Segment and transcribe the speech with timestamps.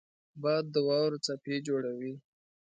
[0.41, 2.13] باد د واورو څپې جوړوي